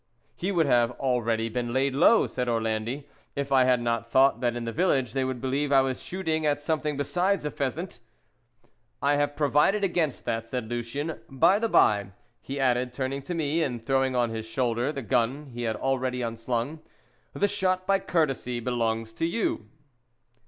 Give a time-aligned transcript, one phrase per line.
[0.35, 4.55] "He would have already been laid low," said Orlandi, "if I had not thought that
[4.55, 7.99] in the village they would believe I was shooting at something besides a pheasant."
[8.99, 11.19] "I have provided against that," said Lucien.
[11.29, 15.51] "By the by," he added, turning to me and throwing on his shoulder the gun
[15.53, 16.79] he had already unslung,
[17.33, 19.67] "the shot by courtesy belongs to you."